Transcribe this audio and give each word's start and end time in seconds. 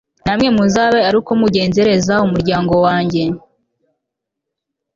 namwe 0.25 0.47
muzabe 0.57 0.99
ari 1.09 1.17
ko 1.25 1.31
muzagenzereza 1.39 2.13
umuryango 2.25 2.73
wanjye 2.85 3.23